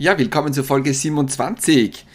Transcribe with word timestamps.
Ja, 0.00 0.16
willkommen 0.16 0.54
zur 0.54 0.64
Folge 0.64 0.94
27. 0.94 2.06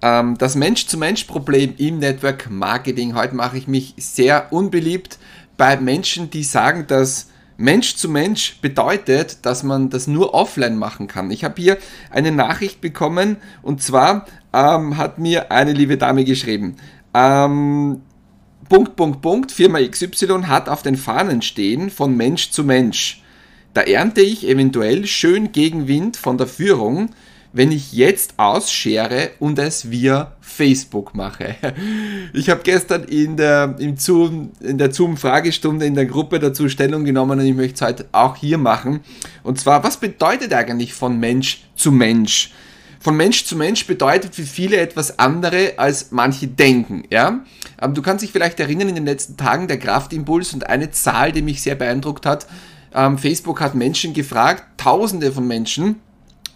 Ähm, 0.00 0.38
das 0.38 0.54
Mensch-zu-Mensch-Problem 0.54 1.74
im 1.76 1.98
Network 1.98 2.48
Marketing. 2.48 3.16
Heute 3.16 3.34
mache 3.34 3.58
ich 3.58 3.66
mich 3.66 3.94
sehr 3.96 4.52
unbeliebt 4.52 5.18
bei 5.56 5.76
Menschen, 5.76 6.30
die 6.30 6.44
sagen, 6.44 6.86
dass 6.86 7.30
Mensch-zu-Mensch 7.56 8.60
bedeutet, 8.60 9.38
dass 9.44 9.64
man 9.64 9.90
das 9.90 10.06
nur 10.06 10.34
offline 10.34 10.76
machen 10.76 11.08
kann. 11.08 11.32
Ich 11.32 11.42
habe 11.42 11.60
hier 11.60 11.78
eine 12.12 12.30
Nachricht 12.30 12.80
bekommen 12.80 13.38
und 13.62 13.82
zwar 13.82 14.26
ähm, 14.52 14.96
hat 14.96 15.18
mir 15.18 15.50
eine 15.50 15.72
liebe 15.72 15.96
Dame 15.96 16.22
geschrieben. 16.24 16.76
Ähm, 17.12 18.02
Punkt, 18.68 18.94
Punkt, 18.94 19.20
Punkt, 19.20 19.50
Firma 19.50 19.80
XY 19.80 20.44
hat 20.44 20.68
auf 20.68 20.84
den 20.84 20.96
Fahnen 20.96 21.42
stehen 21.42 21.90
von 21.90 22.16
Mensch 22.16 22.52
zu 22.52 22.62
Mensch. 22.62 23.20
Da 23.74 23.80
ernte 23.80 24.20
ich 24.20 24.46
eventuell 24.46 25.06
schön 25.06 25.50
Gegenwind 25.50 26.16
von 26.16 26.38
der 26.38 26.46
Führung, 26.46 27.10
wenn 27.52 27.70
ich 27.70 27.92
jetzt 27.92 28.34
ausschere 28.38 29.30
und 29.38 29.58
es 29.58 29.90
via 29.90 30.32
Facebook 30.40 31.14
mache. 31.14 31.56
Ich 32.34 32.48
habe 32.48 32.62
gestern 32.62 33.04
in 33.04 33.36
der, 33.36 33.74
im 33.78 33.98
Zoom, 33.98 34.52
in 34.60 34.78
der 34.78 34.90
Zoom-Fragestunde 34.90 35.84
in 35.84 35.94
der 35.94 36.06
Gruppe 36.06 36.38
dazu 36.38 36.70
Stellung 36.70 37.04
genommen 37.04 37.38
und 37.38 37.44
ich 37.44 37.54
möchte 37.54 37.74
es 37.74 37.80
heute 37.82 38.06
auch 38.12 38.36
hier 38.36 38.56
machen. 38.56 39.00
Und 39.42 39.60
zwar, 39.60 39.84
was 39.84 39.98
bedeutet 39.98 40.54
eigentlich 40.54 40.94
von 40.94 41.20
Mensch 41.20 41.64
zu 41.76 41.92
Mensch? 41.92 42.52
Von 43.00 43.16
Mensch 43.16 43.44
zu 43.44 43.56
Mensch 43.56 43.86
bedeutet 43.86 44.34
für 44.34 44.44
viele 44.44 44.78
etwas 44.78 45.18
andere, 45.18 45.74
als 45.76 46.12
manche 46.12 46.46
denken. 46.46 47.02
Ja? 47.10 47.44
Du 47.92 48.00
kannst 48.00 48.22
dich 48.22 48.32
vielleicht 48.32 48.60
erinnern, 48.60 48.88
in 48.88 48.94
den 48.94 49.04
letzten 49.04 49.36
Tagen 49.36 49.68
der 49.68 49.78
Kraftimpuls 49.78 50.54
und 50.54 50.68
eine 50.68 50.90
Zahl, 50.92 51.32
die 51.32 51.42
mich 51.42 51.60
sehr 51.60 51.74
beeindruckt 51.74 52.24
hat. 52.24 52.46
Ähm, 52.94 53.18
Facebook 53.18 53.60
hat 53.60 53.74
Menschen 53.74 54.14
gefragt, 54.14 54.64
tausende 54.76 55.32
von 55.32 55.46
Menschen, 55.46 55.96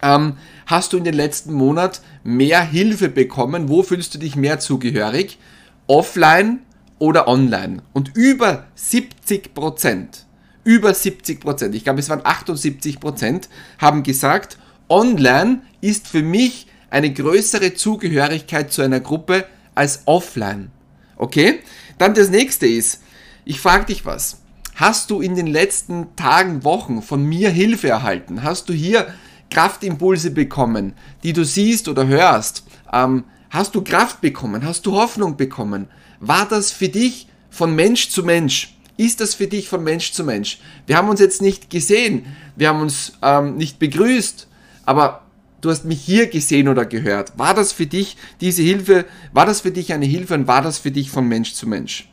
ähm, 0.01 0.37
hast 0.65 0.93
du 0.93 0.97
in 0.97 1.03
den 1.03 1.13
letzten 1.13 1.53
Monat 1.53 2.01
mehr 2.23 2.61
Hilfe 2.61 3.09
bekommen? 3.09 3.69
Wo 3.69 3.83
fühlst 3.83 4.13
du 4.13 4.19
dich 4.19 4.35
mehr 4.35 4.59
zugehörig? 4.59 5.39
Offline 5.87 6.59
oder 6.99 7.27
online? 7.27 7.81
Und 7.93 8.15
über 8.15 8.65
70 8.75 9.53
Prozent, 9.53 10.25
über 10.63 10.93
70 10.93 11.39
Prozent, 11.39 11.75
ich 11.75 11.83
glaube 11.83 11.99
es 11.99 12.09
waren 12.09 12.21
78 12.23 12.99
Prozent, 12.99 13.49
haben 13.79 14.03
gesagt, 14.03 14.57
online 14.89 15.61
ist 15.81 16.07
für 16.07 16.23
mich 16.23 16.67
eine 16.89 17.11
größere 17.11 17.73
Zugehörigkeit 17.73 18.71
zu 18.71 18.81
einer 18.81 18.99
Gruppe 18.99 19.45
als 19.75 20.03
offline. 20.05 20.71
Okay? 21.17 21.59
Dann 21.97 22.13
das 22.13 22.29
nächste 22.29 22.67
ist, 22.67 23.01
ich 23.45 23.59
frage 23.59 23.85
dich 23.85 24.05
was. 24.05 24.41
Hast 24.75 25.09
du 25.09 25.21
in 25.21 25.35
den 25.35 25.47
letzten 25.47 26.15
Tagen, 26.15 26.63
Wochen 26.63 27.01
von 27.01 27.23
mir 27.23 27.49
Hilfe 27.49 27.89
erhalten? 27.89 28.43
Hast 28.43 28.69
du 28.69 28.73
hier 28.73 29.07
Kraftimpulse 29.49 30.31
bekommen, 30.31 30.93
die 31.23 31.33
du 31.33 31.45
siehst 31.45 31.87
oder 31.87 32.07
hörst? 32.07 32.63
Ähm, 32.91 33.23
hast 33.49 33.75
du 33.75 33.83
Kraft 33.83 34.21
bekommen? 34.21 34.65
Hast 34.65 34.85
du 34.85 34.93
Hoffnung 34.93 35.37
bekommen? 35.37 35.87
War 36.19 36.47
das 36.47 36.71
für 36.71 36.89
dich 36.89 37.27
von 37.49 37.75
Mensch 37.75 38.09
zu 38.09 38.23
Mensch? 38.23 38.75
Ist 38.97 39.21
das 39.21 39.35
für 39.35 39.47
dich 39.47 39.69
von 39.69 39.83
Mensch 39.83 40.11
zu 40.11 40.23
Mensch? 40.23 40.59
Wir 40.87 40.97
haben 40.97 41.09
uns 41.09 41.19
jetzt 41.19 41.41
nicht 41.41 41.69
gesehen, 41.69 42.25
wir 42.55 42.69
haben 42.69 42.81
uns 42.81 43.13
ähm, 43.21 43.55
nicht 43.55 43.77
begrüßt, 43.77 44.47
aber 44.85 45.21
du 45.61 45.69
hast 45.69 45.85
mich 45.85 46.01
hier 46.01 46.27
gesehen 46.27 46.67
oder 46.67 46.85
gehört. 46.85 47.37
War 47.37 47.53
das 47.53 47.71
für 47.71 47.85
dich 47.85 48.17
diese 48.41 48.63
Hilfe? 48.63 49.05
War 49.33 49.45
das 49.45 49.61
für 49.61 49.71
dich 49.71 49.93
eine 49.93 50.05
Hilfe 50.05 50.33
und 50.33 50.47
war 50.47 50.63
das 50.63 50.79
für 50.79 50.91
dich 50.91 51.11
von 51.11 51.27
Mensch 51.27 51.53
zu 51.53 51.67
Mensch? 51.67 52.09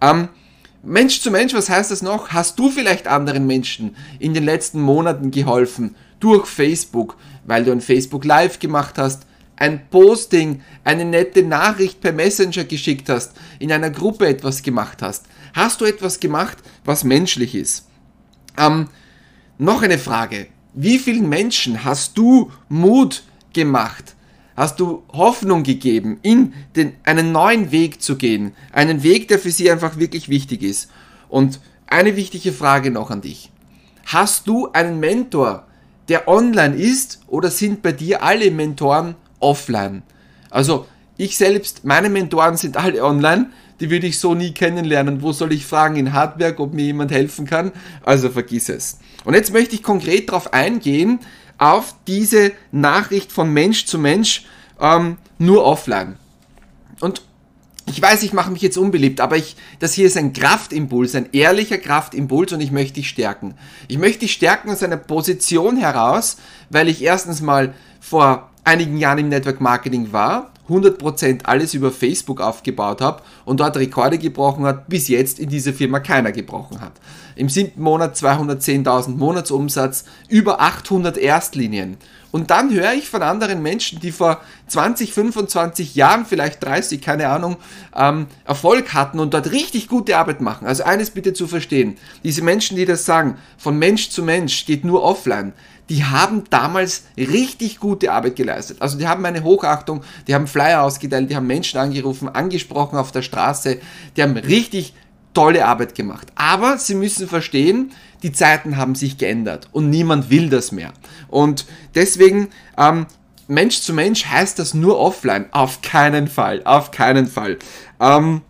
Ähm, 0.00 0.28
Mensch 0.82 1.20
zu 1.20 1.30
Mensch, 1.30 1.52
was 1.52 1.68
heißt 1.68 1.90
das 1.90 2.00
noch? 2.00 2.30
Hast 2.30 2.58
du 2.58 2.70
vielleicht 2.70 3.06
anderen 3.06 3.46
Menschen 3.46 3.96
in 4.18 4.32
den 4.32 4.44
letzten 4.44 4.80
Monaten 4.80 5.30
geholfen 5.30 5.94
durch 6.20 6.46
Facebook, 6.46 7.16
weil 7.44 7.64
du 7.64 7.72
ein 7.72 7.80
Facebook 7.80 8.24
Live 8.24 8.58
gemacht 8.58 8.98
hast, 8.98 9.26
ein 9.56 9.88
Posting, 9.90 10.62
eine 10.84 11.04
nette 11.04 11.42
Nachricht 11.42 12.00
per 12.00 12.12
Messenger 12.12 12.64
geschickt 12.64 13.08
hast, 13.08 13.32
in 13.58 13.70
einer 13.70 13.90
Gruppe 13.90 14.26
etwas 14.26 14.62
gemacht 14.62 15.02
hast. 15.02 15.26
Hast 15.52 15.80
du 15.80 15.84
etwas 15.84 16.20
gemacht, 16.20 16.58
was 16.84 17.04
menschlich 17.04 17.54
ist? 17.54 17.86
Ähm, 18.56 18.88
noch 19.58 19.82
eine 19.82 19.98
Frage. 19.98 20.46
Wie 20.72 20.98
vielen 20.98 21.28
Menschen 21.28 21.84
hast 21.84 22.16
du 22.16 22.50
Mut 22.68 23.22
gemacht? 23.52 24.14
Hast 24.56 24.80
du 24.80 25.02
Hoffnung 25.12 25.62
gegeben, 25.62 26.18
in 26.22 26.54
den, 26.76 26.94
einen 27.04 27.32
neuen 27.32 27.70
Weg 27.70 28.02
zu 28.02 28.16
gehen? 28.16 28.52
Einen 28.72 29.02
Weg, 29.02 29.28
der 29.28 29.38
für 29.38 29.50
sie 29.50 29.70
einfach 29.70 29.98
wirklich 29.98 30.28
wichtig 30.28 30.62
ist. 30.62 30.90
Und 31.28 31.60
eine 31.86 32.16
wichtige 32.16 32.52
Frage 32.52 32.90
noch 32.90 33.10
an 33.10 33.20
dich. 33.20 33.50
Hast 34.06 34.46
du 34.46 34.70
einen 34.72 35.00
Mentor, 35.00 35.66
der 36.10 36.28
online 36.28 36.76
ist 36.76 37.20
oder 37.28 37.50
sind 37.50 37.80
bei 37.80 37.92
dir 37.92 38.22
alle 38.22 38.50
Mentoren 38.50 39.14
offline? 39.38 40.02
Also 40.50 40.86
ich 41.16 41.38
selbst, 41.38 41.84
meine 41.84 42.10
Mentoren 42.10 42.56
sind 42.56 42.76
alle 42.76 43.02
online, 43.04 43.50
die 43.78 43.90
würde 43.90 44.06
ich 44.06 44.18
so 44.18 44.34
nie 44.34 44.52
kennenlernen. 44.52 45.22
Wo 45.22 45.32
soll 45.32 45.52
ich 45.52 45.64
fragen 45.64 45.96
in 45.96 46.12
Hardware, 46.12 46.58
ob 46.58 46.74
mir 46.74 46.84
jemand 46.84 47.12
helfen 47.12 47.46
kann? 47.46 47.72
Also 48.02 48.28
vergiss 48.28 48.68
es. 48.68 48.98
Und 49.24 49.34
jetzt 49.34 49.52
möchte 49.52 49.74
ich 49.74 49.82
konkret 49.82 50.28
darauf 50.28 50.52
eingehen, 50.52 51.20
auf 51.58 51.94
diese 52.06 52.52
Nachricht 52.72 53.32
von 53.32 53.52
Mensch 53.52 53.86
zu 53.86 53.98
Mensch, 53.98 54.46
ähm, 54.80 55.16
nur 55.38 55.64
offline. 55.64 56.16
Und 57.00 57.22
ich 57.90 58.00
weiß, 58.00 58.22
ich 58.22 58.32
mache 58.32 58.50
mich 58.50 58.62
jetzt 58.62 58.78
unbeliebt, 58.78 59.20
aber 59.20 59.36
ich, 59.36 59.56
das 59.78 59.92
hier 59.92 60.06
ist 60.06 60.16
ein 60.16 60.32
Kraftimpuls, 60.32 61.14
ein 61.14 61.28
ehrlicher 61.32 61.78
Kraftimpuls 61.78 62.52
und 62.52 62.60
ich 62.60 62.72
möchte 62.72 62.94
dich 62.94 63.08
stärken. 63.08 63.54
Ich 63.88 63.98
möchte 63.98 64.20
dich 64.20 64.32
stärken 64.32 64.70
aus 64.70 64.82
einer 64.82 64.96
Position 64.96 65.76
heraus, 65.76 66.36
weil 66.68 66.88
ich 66.88 67.02
erstens 67.02 67.40
mal 67.40 67.74
vor 68.00 68.50
einigen 68.64 68.96
Jahren 68.96 69.18
im 69.18 69.28
Network 69.28 69.60
Marketing 69.60 70.12
war, 70.12 70.52
100% 70.68 71.44
alles 71.44 71.74
über 71.74 71.90
Facebook 71.90 72.40
aufgebaut 72.40 73.00
habe 73.00 73.22
und 73.44 73.60
dort 73.60 73.76
Rekorde 73.76 74.18
gebrochen 74.18 74.64
hat, 74.64 74.88
bis 74.88 75.08
jetzt 75.08 75.40
in 75.40 75.48
dieser 75.48 75.72
Firma 75.72 75.98
keiner 75.98 76.32
gebrochen 76.32 76.80
hat. 76.80 76.92
Im 77.34 77.48
siebten 77.48 77.82
Monat 77.82 78.16
210.000 78.16 79.16
Monatsumsatz, 79.16 80.04
über 80.28 80.60
800 80.60 81.18
Erstlinien. 81.18 81.96
Und 82.32 82.50
dann 82.50 82.72
höre 82.72 82.92
ich 82.92 83.08
von 83.08 83.22
anderen 83.22 83.62
Menschen, 83.62 84.00
die 84.00 84.12
vor 84.12 84.40
20, 84.68 85.12
25 85.12 85.94
Jahren, 85.94 86.24
vielleicht 86.26 86.62
30, 86.64 87.00
keine 87.00 87.28
Ahnung, 87.28 87.56
ähm, 87.96 88.26
Erfolg 88.44 88.92
hatten 88.94 89.18
und 89.18 89.34
dort 89.34 89.50
richtig 89.50 89.88
gute 89.88 90.16
Arbeit 90.16 90.40
machen. 90.40 90.66
Also 90.66 90.84
eines 90.84 91.10
bitte 91.10 91.32
zu 91.32 91.46
verstehen. 91.46 91.96
Diese 92.22 92.42
Menschen, 92.42 92.76
die 92.76 92.84
das 92.84 93.04
sagen, 93.04 93.36
von 93.58 93.78
Mensch 93.78 94.10
zu 94.10 94.22
Mensch 94.22 94.66
geht 94.66 94.84
nur 94.84 95.02
offline, 95.02 95.52
die 95.90 96.04
haben 96.04 96.44
damals 96.50 97.02
richtig 97.16 97.80
gute 97.80 98.12
Arbeit 98.12 98.36
geleistet. 98.36 98.76
Also 98.80 98.96
die 98.96 99.08
haben 99.08 99.22
meine 99.22 99.42
Hochachtung, 99.42 100.02
die 100.28 100.34
haben 100.36 100.46
Flyer 100.46 100.82
ausgeteilt, 100.82 101.28
die 101.28 101.36
haben 101.36 101.48
Menschen 101.48 101.80
angerufen, 101.80 102.28
angesprochen 102.28 102.96
auf 102.96 103.10
der 103.10 103.22
Straße, 103.22 103.80
die 104.16 104.22
haben 104.22 104.36
richtig 104.36 104.94
tolle 105.34 105.66
Arbeit 105.66 105.94
gemacht. 105.94 106.28
Aber 106.34 106.78
sie 106.78 106.94
müssen 106.94 107.28
verstehen, 107.28 107.92
die 108.22 108.32
Zeiten 108.32 108.76
haben 108.76 108.94
sich 108.94 109.18
geändert 109.18 109.68
und 109.72 109.90
niemand 109.90 110.30
will 110.30 110.50
das 110.50 110.72
mehr. 110.72 110.92
Und 111.28 111.66
deswegen, 111.94 112.48
ähm, 112.76 113.06
Mensch 113.48 113.80
zu 113.80 113.92
Mensch 113.92 114.26
heißt 114.26 114.58
das 114.58 114.74
nur 114.74 114.98
offline. 114.98 115.46
Auf 115.50 115.82
keinen 115.82 116.28
Fall, 116.28 116.62
auf 116.64 116.90
keinen 116.90 117.26
Fall. 117.26 117.58
Ähm, 117.98 118.42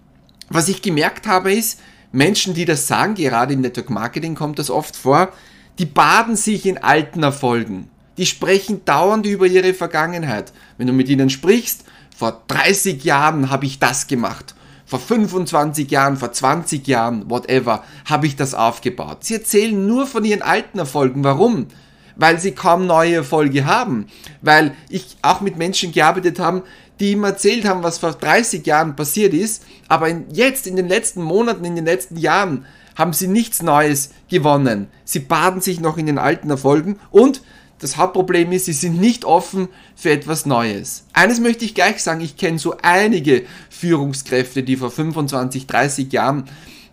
was 0.49 0.69
ich 0.69 0.83
gemerkt 0.83 1.27
habe 1.27 1.53
ist, 1.53 1.81
Menschen, 2.13 2.55
die 2.55 2.65
das 2.65 2.89
sagen, 2.89 3.15
gerade 3.15 3.55
im 3.55 3.61
Network 3.61 3.89
Marketing 3.89 4.35
kommt 4.35 4.59
das 4.59 4.71
oft 4.71 4.97
vor, 4.97 5.33
die 5.79 5.87
baden 5.87 6.37
sich 6.37 6.67
in 6.67 6.79
alten 6.79 7.23
Erfolgen. 7.23 7.89
Die 8.19 8.27
sprechen 8.27 8.85
dauernd 8.85 9.25
über 9.27 9.47
ihre 9.47 9.73
Vergangenheit. 9.73 10.53
Wenn 10.77 10.89
du 10.89 10.93
mit 10.93 11.09
ihnen 11.09 11.31
sprichst, 11.31 11.85
vor 12.15 12.43
30 12.49 13.05
Jahren 13.05 13.49
habe 13.49 13.65
ich 13.65 13.79
das 13.79 14.09
gemacht 14.09 14.55
vor 14.91 14.99
25 14.99 15.89
Jahren, 15.89 16.17
vor 16.17 16.33
20 16.33 16.85
Jahren, 16.89 17.31
whatever, 17.31 17.85
habe 18.07 18.27
ich 18.27 18.35
das 18.35 18.55
aufgebaut. 18.55 19.19
Sie 19.21 19.35
erzählen 19.35 19.87
nur 19.87 20.05
von 20.09 20.25
ihren 20.25 20.43
alten 20.43 20.81
Erfolgen. 20.81 21.23
Warum? 21.23 21.69
Weil 22.17 22.41
sie 22.41 22.51
kaum 22.51 22.89
neue 22.89 23.15
Erfolge 23.15 23.67
haben. 23.67 24.09
Weil 24.43 24.75
ich 24.89 25.17
auch 25.23 25.43
mit 25.43 25.57
Menschen 25.57 25.93
gearbeitet 25.93 26.41
habe, 26.41 26.65
die 26.99 27.13
ihm 27.13 27.23
erzählt 27.23 27.67
haben, 27.67 27.85
was 27.85 27.99
vor 27.99 28.15
30 28.15 28.67
Jahren 28.67 28.97
passiert 28.97 29.33
ist, 29.33 29.63
aber 29.87 30.09
in, 30.09 30.25
jetzt, 30.33 30.67
in 30.67 30.75
den 30.75 30.89
letzten 30.89 31.23
Monaten, 31.23 31.65
in 31.65 31.77
den 31.77 31.85
letzten 31.85 32.17
Jahren, 32.17 32.67
haben 32.97 33.13
sie 33.13 33.29
nichts 33.29 33.63
Neues 33.63 34.11
gewonnen. 34.29 34.89
Sie 35.05 35.21
baden 35.21 35.61
sich 35.61 35.79
noch 35.79 35.99
in 35.99 36.07
den 36.07 36.19
alten 36.19 36.51
Erfolgen 36.51 36.99
und 37.13 37.43
das 37.81 37.97
Hauptproblem 37.97 38.53
ist, 38.53 38.67
sie 38.67 38.73
sind 38.73 39.01
nicht 39.01 39.25
offen 39.25 39.69
für 39.97 40.11
etwas 40.11 40.47
Neues. 40.47 41.05
Eines 41.13 41.41
möchte 41.41 41.65
ich 41.65 41.75
gleich 41.75 42.03
sagen, 42.03 42.21
ich 42.21 42.37
kenne 42.37 42.59
so 42.59 42.77
einige 42.83 43.45
Führungskräfte, 43.71 44.63
die 44.63 44.77
vor 44.77 44.91
25, 44.91 45.67
30 45.67 46.13
Jahren 46.13 46.45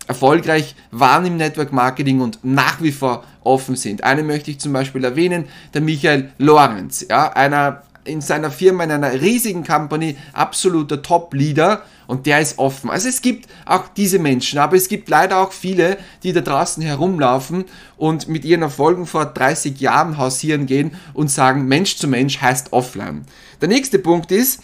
erfolgreich 0.06 0.74
waren 0.90 1.26
im 1.26 1.36
Network 1.36 1.72
Marketing 1.72 2.20
und 2.20 2.38
nach 2.42 2.80
wie 2.82 2.92
vor 2.92 3.24
offen 3.44 3.76
sind. 3.76 4.04
Eine 4.04 4.22
möchte 4.22 4.50
ich 4.50 4.58
zum 4.58 4.72
Beispiel 4.72 5.04
erwähnen, 5.04 5.44
der 5.74 5.82
Michael 5.82 6.30
Lorenz, 6.38 7.06
ja, 7.08 7.30
einer 7.32 7.82
in 8.08 8.20
seiner 8.20 8.50
Firma, 8.50 8.84
in 8.84 8.90
einer 8.90 9.20
riesigen 9.20 9.64
Company, 9.64 10.16
absoluter 10.32 11.02
Top-Leader 11.02 11.82
und 12.06 12.26
der 12.26 12.40
ist 12.40 12.58
offen. 12.58 12.90
Also 12.90 13.08
es 13.08 13.22
gibt 13.22 13.48
auch 13.66 13.88
diese 13.88 14.18
Menschen, 14.18 14.58
aber 14.58 14.76
es 14.76 14.88
gibt 14.88 15.08
leider 15.08 15.38
auch 15.38 15.52
viele, 15.52 15.98
die 16.22 16.32
da 16.32 16.40
draußen 16.40 16.82
herumlaufen 16.82 17.66
und 17.96 18.28
mit 18.28 18.44
ihren 18.44 18.62
Erfolgen 18.62 19.06
vor 19.06 19.26
30 19.26 19.78
Jahren 19.80 20.18
hausieren 20.18 20.66
gehen 20.66 20.92
und 21.14 21.30
sagen, 21.30 21.66
Mensch 21.66 21.96
zu 21.96 22.08
Mensch 22.08 22.40
heißt 22.40 22.72
offline. 22.72 23.24
Der 23.60 23.68
nächste 23.68 23.98
Punkt 23.98 24.32
ist, 24.32 24.62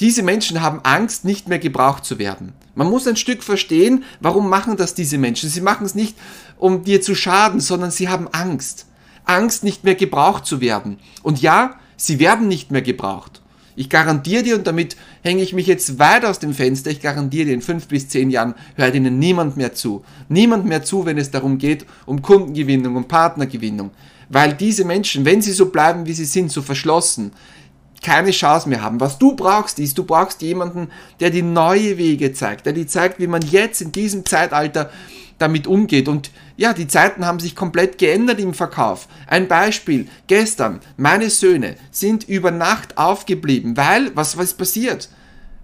diese 0.00 0.22
Menschen 0.22 0.60
haben 0.60 0.80
Angst, 0.82 1.24
nicht 1.24 1.48
mehr 1.48 1.58
gebraucht 1.58 2.04
zu 2.04 2.18
werden. 2.18 2.52
Man 2.74 2.90
muss 2.90 3.06
ein 3.06 3.16
Stück 3.16 3.42
verstehen, 3.42 4.04
warum 4.20 4.48
machen 4.48 4.76
das 4.76 4.94
diese 4.94 5.18
Menschen. 5.18 5.48
Sie 5.48 5.60
machen 5.60 5.86
es 5.86 5.94
nicht, 5.94 6.16
um 6.56 6.82
dir 6.82 7.00
zu 7.00 7.14
schaden, 7.14 7.60
sondern 7.60 7.90
sie 7.90 8.08
haben 8.08 8.28
Angst. 8.32 8.86
Angst, 9.24 9.64
nicht 9.64 9.84
mehr 9.84 9.94
gebraucht 9.94 10.46
zu 10.46 10.60
werden. 10.60 10.98
Und 11.22 11.40
ja, 11.40 11.76
sie 11.96 12.18
werden 12.18 12.48
nicht 12.48 12.70
mehr 12.70 12.82
gebraucht. 12.82 13.40
Ich 13.76 13.90
garantiere 13.90 14.44
dir, 14.44 14.56
und 14.56 14.66
damit 14.66 14.96
hänge 15.22 15.42
ich 15.42 15.52
mich 15.52 15.66
jetzt 15.66 15.98
weit 15.98 16.24
aus 16.24 16.38
dem 16.38 16.54
Fenster, 16.54 16.90
ich 16.90 17.00
garantiere 17.00 17.46
dir, 17.46 17.54
in 17.54 17.62
fünf 17.62 17.88
bis 17.88 18.08
zehn 18.08 18.30
Jahren 18.30 18.54
hört 18.76 18.94
ihnen 18.94 19.18
niemand 19.18 19.56
mehr 19.56 19.74
zu. 19.74 20.04
Niemand 20.28 20.64
mehr 20.64 20.84
zu, 20.84 21.06
wenn 21.06 21.18
es 21.18 21.30
darum 21.30 21.58
geht, 21.58 21.84
um 22.06 22.22
Kundengewinnung, 22.22 22.94
um 22.94 23.08
Partnergewinnung. 23.08 23.90
Weil 24.28 24.54
diese 24.54 24.84
Menschen, 24.84 25.24
wenn 25.24 25.42
sie 25.42 25.52
so 25.52 25.66
bleiben, 25.66 26.06
wie 26.06 26.12
sie 26.12 26.24
sind, 26.24 26.52
so 26.52 26.62
verschlossen, 26.62 27.32
keine 28.02 28.30
Chance 28.30 28.68
mehr 28.68 28.82
haben. 28.82 29.00
Was 29.00 29.18
du 29.18 29.34
brauchst, 29.34 29.78
ist, 29.78 29.98
du 29.98 30.04
brauchst 30.04 30.42
jemanden, 30.42 30.88
der 31.20 31.30
die 31.30 31.42
neue 31.42 31.98
Wege 31.98 32.32
zeigt, 32.32 32.66
der 32.66 32.74
dir 32.74 32.86
zeigt, 32.86 33.18
wie 33.18 33.26
man 33.26 33.42
jetzt 33.42 33.80
in 33.80 33.92
diesem 33.92 34.24
Zeitalter 34.24 34.90
damit 35.44 35.66
umgeht. 35.66 36.08
Und 36.08 36.30
ja, 36.56 36.72
die 36.72 36.88
Zeiten 36.88 37.26
haben 37.26 37.38
sich 37.38 37.54
komplett 37.54 37.98
geändert 37.98 38.40
im 38.40 38.54
Verkauf. 38.54 39.08
Ein 39.26 39.46
Beispiel, 39.46 40.08
gestern, 40.26 40.80
meine 40.96 41.28
Söhne 41.28 41.76
sind 41.90 42.24
über 42.24 42.50
Nacht 42.50 42.96
aufgeblieben, 42.96 43.76
weil, 43.76 44.10
was, 44.16 44.38
was 44.38 44.54
passiert? 44.54 45.10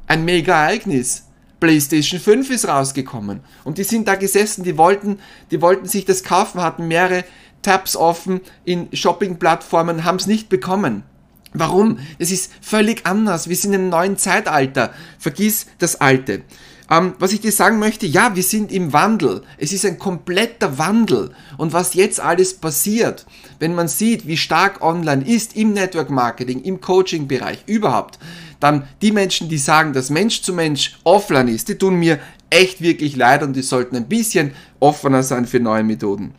Ein 0.06 0.24
Mega-Ereignis. 0.24 1.24
PlayStation 1.60 2.20
5 2.20 2.50
ist 2.50 2.68
rausgekommen. 2.68 3.40
Und 3.64 3.78
die 3.78 3.84
sind 3.84 4.06
da 4.06 4.14
gesessen, 4.14 4.64
die 4.64 4.76
wollten, 4.76 5.18
die 5.50 5.60
wollten 5.60 5.86
sich 5.86 6.04
das 6.04 6.24
kaufen, 6.24 6.60
hatten 6.60 6.88
mehrere 6.88 7.24
Tabs 7.62 7.96
offen 7.96 8.40
in 8.64 8.88
Shopping-Plattformen, 8.92 10.04
haben 10.04 10.16
es 10.16 10.26
nicht 10.26 10.48
bekommen. 10.48 11.04
Warum? 11.52 11.98
Es 12.18 12.30
ist 12.30 12.52
völlig 12.60 13.06
anders. 13.06 13.48
Wir 13.48 13.56
sind 13.56 13.72
im 13.72 13.88
neuen 13.88 14.16
Zeitalter. 14.16 14.92
Vergiss 15.18 15.66
das 15.78 16.00
Alte. 16.00 16.42
Ähm, 16.90 17.14
was 17.20 17.32
ich 17.32 17.40
dir 17.40 17.52
sagen 17.52 17.78
möchte, 17.78 18.06
ja, 18.06 18.34
wir 18.34 18.42
sind 18.42 18.72
im 18.72 18.92
Wandel. 18.92 19.42
Es 19.58 19.72
ist 19.72 19.86
ein 19.86 19.98
kompletter 19.98 20.76
Wandel. 20.76 21.30
Und 21.56 21.72
was 21.72 21.94
jetzt 21.94 22.18
alles 22.18 22.54
passiert, 22.54 23.26
wenn 23.60 23.76
man 23.76 23.86
sieht, 23.86 24.26
wie 24.26 24.36
stark 24.36 24.82
online 24.82 25.24
ist 25.24 25.56
im 25.56 25.72
Network 25.72 26.10
Marketing, 26.10 26.62
im 26.62 26.80
Coaching-Bereich, 26.80 27.62
überhaupt, 27.66 28.18
dann 28.58 28.88
die 29.02 29.12
Menschen, 29.12 29.48
die 29.48 29.58
sagen, 29.58 29.92
dass 29.92 30.10
Mensch 30.10 30.42
zu 30.42 30.52
Mensch 30.52 30.98
offline 31.04 31.48
ist, 31.48 31.68
die 31.68 31.76
tun 31.76 31.94
mir 31.94 32.18
echt 32.50 32.80
wirklich 32.80 33.14
leid 33.14 33.44
und 33.44 33.54
die 33.54 33.62
sollten 33.62 33.94
ein 33.94 34.08
bisschen 34.08 34.52
offener 34.80 35.22
sein 35.22 35.46
für 35.46 35.60
neue 35.60 35.84
Methoden. 35.84 36.34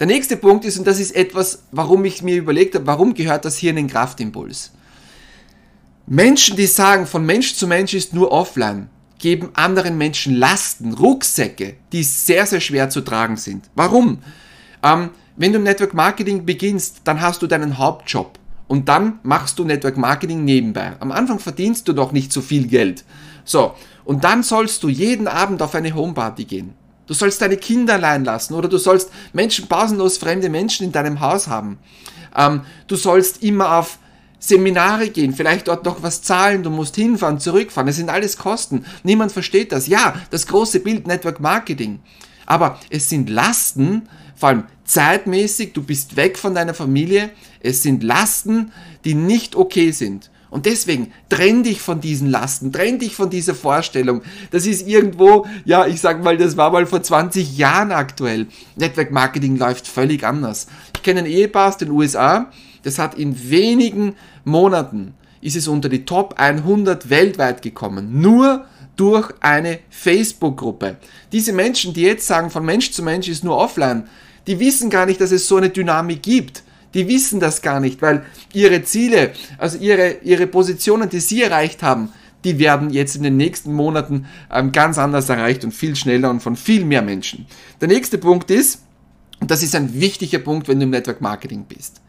Der 0.00 0.08
nächste 0.08 0.36
Punkt 0.36 0.64
ist, 0.64 0.78
und 0.78 0.86
das 0.86 0.98
ist 0.98 1.14
etwas, 1.14 1.62
warum 1.70 2.04
ich 2.04 2.22
mir 2.22 2.36
überlegt 2.36 2.74
habe, 2.74 2.88
warum 2.88 3.14
gehört 3.14 3.44
das 3.44 3.56
hier 3.56 3.70
in 3.70 3.76
den 3.76 3.86
Kraftimpuls? 3.86 4.72
Menschen, 6.06 6.56
die 6.56 6.66
sagen, 6.66 7.06
von 7.06 7.24
Mensch 7.24 7.54
zu 7.54 7.68
Mensch 7.68 7.94
ist 7.94 8.12
nur 8.12 8.32
offline, 8.32 8.88
geben 9.22 9.50
anderen 9.54 9.96
Menschen 9.96 10.34
Lasten, 10.36 10.92
Rucksäcke, 10.92 11.76
die 11.92 12.02
sehr, 12.02 12.44
sehr 12.44 12.60
schwer 12.60 12.90
zu 12.90 13.00
tragen 13.00 13.36
sind. 13.36 13.70
Warum? 13.74 14.18
Ähm, 14.82 15.10
wenn 15.36 15.52
du 15.52 15.58
im 15.58 15.64
Network 15.64 15.94
Marketing 15.94 16.44
beginnst, 16.44 17.02
dann 17.04 17.22
hast 17.22 17.40
du 17.40 17.46
deinen 17.46 17.78
Hauptjob 17.78 18.38
und 18.66 18.88
dann 18.88 19.20
machst 19.22 19.58
du 19.58 19.64
Network 19.64 19.96
Marketing 19.96 20.44
nebenbei. 20.44 20.94
Am 20.98 21.12
Anfang 21.12 21.38
verdienst 21.38 21.86
du 21.86 21.92
doch 21.92 22.12
nicht 22.12 22.32
so 22.32 22.40
viel 22.40 22.66
Geld. 22.66 23.04
So, 23.44 23.74
und 24.04 24.24
dann 24.24 24.42
sollst 24.42 24.82
du 24.82 24.88
jeden 24.88 25.28
Abend 25.28 25.62
auf 25.62 25.74
eine 25.74 25.94
Homeparty 25.94 26.44
gehen. 26.44 26.74
Du 27.06 27.14
sollst 27.14 27.40
deine 27.40 27.56
Kinder 27.56 27.94
allein 27.94 28.24
lassen 28.24 28.54
oder 28.54 28.68
du 28.68 28.78
sollst 28.78 29.10
Menschen, 29.32 29.68
pausenlos 29.68 30.18
fremde 30.18 30.48
Menschen 30.48 30.86
in 30.86 30.92
deinem 30.92 31.20
Haus 31.20 31.46
haben. 31.46 31.78
Ähm, 32.36 32.62
du 32.88 32.96
sollst 32.96 33.42
immer 33.42 33.78
auf 33.78 33.98
Seminare 34.44 35.08
gehen, 35.10 35.32
vielleicht 35.34 35.68
dort 35.68 35.84
noch 35.84 36.02
was 36.02 36.20
zahlen, 36.20 36.64
du 36.64 36.70
musst 36.70 36.96
hinfahren, 36.96 37.38
zurückfahren, 37.38 37.86
das 37.86 37.94
sind 37.94 38.10
alles 38.10 38.36
Kosten. 38.36 38.84
Niemand 39.04 39.30
versteht 39.30 39.70
das. 39.70 39.86
Ja, 39.86 40.16
das 40.30 40.48
große 40.48 40.80
Bild 40.80 41.06
Network 41.06 41.38
Marketing. 41.38 42.00
Aber 42.44 42.80
es 42.90 43.08
sind 43.08 43.30
Lasten, 43.30 44.08
vor 44.34 44.48
allem 44.48 44.64
zeitmäßig, 44.84 45.74
du 45.74 45.84
bist 45.84 46.16
weg 46.16 46.36
von 46.36 46.56
deiner 46.56 46.74
Familie, 46.74 47.30
es 47.60 47.84
sind 47.84 48.02
Lasten, 48.02 48.72
die 49.04 49.14
nicht 49.14 49.54
okay 49.54 49.92
sind. 49.92 50.32
Und 50.50 50.66
deswegen 50.66 51.12
trenn 51.28 51.62
dich 51.62 51.80
von 51.80 52.00
diesen 52.00 52.28
Lasten, 52.28 52.72
trenn 52.72 52.98
dich 52.98 53.14
von 53.14 53.30
dieser 53.30 53.54
Vorstellung. 53.54 54.22
Das 54.50 54.66
ist 54.66 54.88
irgendwo, 54.88 55.46
ja, 55.64 55.86
ich 55.86 56.00
sag 56.00 56.24
mal, 56.24 56.36
das 56.36 56.56
war 56.56 56.72
mal 56.72 56.84
vor 56.84 57.00
20 57.00 57.56
Jahren 57.56 57.92
aktuell. 57.92 58.48
Network 58.74 59.12
Marketing 59.12 59.56
läuft 59.56 59.86
völlig 59.86 60.24
anders. 60.24 60.66
Ich 60.96 61.04
kenne 61.04 61.20
ein 61.20 61.26
Ehepaar 61.26 61.68
aus 61.68 61.78
den 61.78 61.90
USA, 61.90 62.50
das 62.82 62.98
hat 62.98 63.14
in 63.14 63.50
wenigen 63.50 64.14
Monaten 64.44 65.14
ist 65.40 65.56
es 65.56 65.68
unter 65.68 65.88
die 65.88 66.04
Top 66.04 66.34
100 66.38 67.10
weltweit 67.10 67.62
gekommen. 67.62 68.20
Nur 68.20 68.64
durch 68.96 69.32
eine 69.40 69.80
Facebook-Gruppe. 69.90 70.96
Diese 71.32 71.52
Menschen, 71.52 71.92
die 71.94 72.02
jetzt 72.02 72.26
sagen, 72.26 72.50
von 72.50 72.64
Mensch 72.64 72.92
zu 72.92 73.02
Mensch 73.02 73.28
ist 73.28 73.42
nur 73.42 73.56
offline, 73.56 74.04
die 74.46 74.60
wissen 74.60 74.90
gar 74.90 75.06
nicht, 75.06 75.20
dass 75.20 75.32
es 75.32 75.48
so 75.48 75.56
eine 75.56 75.70
Dynamik 75.70 76.22
gibt. 76.22 76.62
Die 76.94 77.08
wissen 77.08 77.40
das 77.40 77.62
gar 77.62 77.80
nicht, 77.80 78.02
weil 78.02 78.24
ihre 78.52 78.82
Ziele, 78.82 79.32
also 79.58 79.78
ihre, 79.78 80.18
ihre 80.22 80.46
Positionen, 80.46 81.08
die 81.08 81.20
sie 81.20 81.42
erreicht 81.42 81.82
haben, 81.82 82.10
die 82.44 82.58
werden 82.58 82.90
jetzt 82.90 83.16
in 83.16 83.22
den 83.22 83.36
nächsten 83.36 83.72
Monaten 83.72 84.26
ähm, 84.52 84.72
ganz 84.72 84.98
anders 84.98 85.28
erreicht 85.28 85.64
und 85.64 85.72
viel 85.72 85.96
schneller 85.96 86.28
und 86.28 86.40
von 86.40 86.56
viel 86.56 86.84
mehr 86.84 87.02
Menschen. 87.02 87.46
Der 87.80 87.88
nächste 87.88 88.18
Punkt 88.18 88.50
ist, 88.50 88.82
und 89.40 89.50
das 89.50 89.62
ist 89.62 89.74
ein 89.74 89.98
wichtiger 90.00 90.38
Punkt, 90.38 90.68
wenn 90.68 90.78
du 90.78 90.84
im 90.84 90.90
Network 90.90 91.20
Marketing 91.20 91.64
bist, 91.64 92.01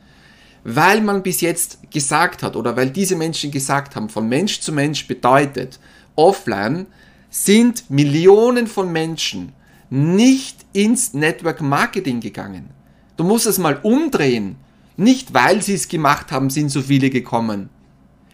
weil 0.63 1.01
man 1.01 1.24
bis 1.24 1.42
jetzt 1.42 1.92
gesagt 1.92 2.44
hat 2.44 2.56
oder 2.56 2.75
weil 2.75 2.89
diese 2.89 3.15
Menschen 3.15 3.51
gesagt 3.51 3.95
haben, 3.95 4.10
von 4.10 4.27
Mensch 4.27 4.62
zu 4.62 4.71
Mensch 4.71 5.07
bedeutet, 5.07 5.80
offline 6.15 6.88
sind 7.30 7.89
Millionen 7.89 8.68
von 8.68 8.92
Menschen 8.92 9.54
nicht 9.89 10.65
ins 10.74 11.13
Network 11.13 11.62
Marketing 11.62 12.19
gegangen. 12.19 12.69
Du 13.18 13.24
musst 13.24 13.45
es 13.45 13.57
mal 13.57 13.80
umdrehen. 13.83 14.56
Nicht 14.95 15.33
weil 15.33 15.62
sie 15.62 15.74
es 15.74 15.88
gemacht 15.88 16.31
haben, 16.31 16.50
sind 16.50 16.69
so 16.69 16.81
viele 16.81 17.09
gekommen. 17.09 17.69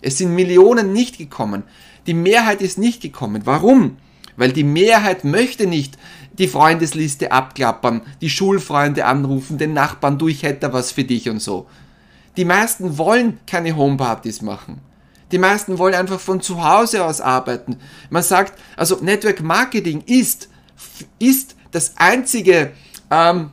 Es 0.02 0.18
sind 0.18 0.36
Millionen 0.36 0.94
nicht 0.94 1.18
gekommen. 1.18 1.64
Die 2.08 2.14
Mehrheit 2.14 2.62
ist 2.62 2.78
nicht 2.78 3.02
gekommen. 3.02 3.42
Warum? 3.46 3.98
Weil 4.36 4.52
die 4.52 4.64
Mehrheit 4.64 5.24
möchte 5.24 5.68
nicht 5.68 5.98
die 6.38 6.48
Freundesliste 6.48 7.32
abklappern, 7.32 8.02
die 8.22 8.30
Schulfreunde 8.30 9.06
anrufen, 9.06 9.58
den 9.58 9.74
Nachbarn, 9.74 10.18
du, 10.18 10.30
ich 10.30 10.44
hätte 10.44 10.72
was 10.72 10.92
für 10.92 11.04
dich 11.04 11.30
und 11.30 11.42
so. 11.42 11.68
Die 12.38 12.46
meisten 12.46 12.98
wollen 12.98 13.40
keine 13.46 13.76
Homepartys 13.76 14.42
machen. 14.42 14.81
Die 15.31 15.38
meisten 15.38 15.78
wollen 15.78 15.94
einfach 15.94 16.20
von 16.20 16.42
zu 16.42 16.63
Hause 16.63 17.06
aus 17.06 17.22
arbeiten. 17.22 17.77
Man 18.10 18.24
sagt, 18.24 18.60
also 18.75 18.98
Network 19.01 19.42
Marketing 19.42 20.03
ist, 20.06 20.50
ist 21.20 21.56
das 21.72 21.94
einzige 21.98 22.72
ähm, 23.12 23.51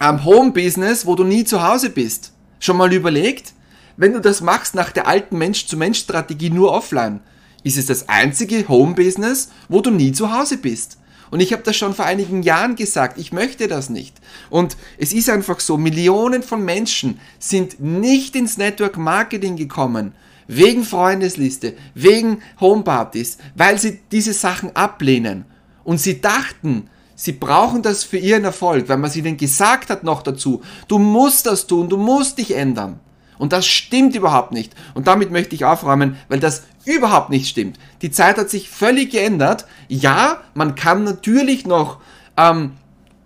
Home-Business, 0.00 1.06
wo 1.06 1.16
du 1.16 1.24
nie 1.24 1.44
zu 1.44 1.62
Hause 1.62 1.90
bist. 1.90 2.32
Schon 2.60 2.76
mal 2.76 2.92
überlegt? 2.92 3.52
Wenn 3.96 4.12
du 4.12 4.20
das 4.20 4.40
machst 4.40 4.76
nach 4.76 4.92
der 4.92 5.08
alten 5.08 5.38
Mensch-zu-Mensch-Strategie 5.38 6.50
nur 6.50 6.72
offline, 6.72 7.20
ist 7.64 7.76
es 7.76 7.86
das 7.86 8.08
einzige 8.08 8.68
Home-Business, 8.68 9.50
wo 9.68 9.80
du 9.80 9.90
nie 9.90 10.12
zu 10.12 10.32
Hause 10.32 10.58
bist. 10.58 10.98
Und 11.30 11.40
ich 11.40 11.52
habe 11.52 11.62
das 11.62 11.76
schon 11.76 11.94
vor 11.94 12.04
einigen 12.04 12.42
Jahren 12.42 12.76
gesagt, 12.76 13.18
ich 13.18 13.32
möchte 13.32 13.68
das 13.68 13.90
nicht. 13.90 14.16
Und 14.50 14.76
es 14.98 15.12
ist 15.12 15.30
einfach 15.30 15.60
so, 15.60 15.76
Millionen 15.76 16.42
von 16.42 16.64
Menschen 16.64 17.20
sind 17.38 17.80
nicht 17.80 18.36
ins 18.36 18.58
Network 18.58 18.96
Marketing 18.96 19.56
gekommen, 19.56 20.12
wegen 20.46 20.84
Freundesliste, 20.84 21.74
wegen 21.94 22.42
Homepartys, 22.60 23.38
weil 23.54 23.78
sie 23.78 24.00
diese 24.10 24.32
Sachen 24.32 24.74
ablehnen. 24.74 25.44
Und 25.84 26.00
sie 26.00 26.20
dachten, 26.20 26.88
Sie 27.20 27.32
brauchen 27.32 27.82
das 27.82 28.04
für 28.04 28.16
ihren 28.16 28.44
Erfolg, 28.44 28.88
weil 28.88 28.96
man 28.96 29.10
sie 29.10 29.18
ihnen 29.18 29.36
gesagt 29.36 29.90
hat 29.90 30.04
noch 30.04 30.22
dazu, 30.22 30.62
du 30.86 31.00
musst 31.00 31.46
das 31.46 31.66
tun, 31.66 31.88
du 31.88 31.96
musst 31.96 32.38
dich 32.38 32.54
ändern. 32.54 33.00
Und 33.38 33.52
das 33.52 33.66
stimmt 33.66 34.14
überhaupt 34.14 34.52
nicht. 34.52 34.74
Und 34.94 35.06
damit 35.06 35.30
möchte 35.30 35.54
ich 35.54 35.64
aufräumen, 35.64 36.16
weil 36.28 36.40
das 36.40 36.64
überhaupt 36.84 37.30
nicht 37.30 37.48
stimmt. 37.48 37.78
Die 38.02 38.10
Zeit 38.10 38.36
hat 38.36 38.50
sich 38.50 38.68
völlig 38.68 39.10
geändert. 39.10 39.66
Ja, 39.88 40.40
man 40.54 40.74
kann 40.74 41.04
natürlich 41.04 41.66
noch 41.66 41.98
ähm, 42.36 42.72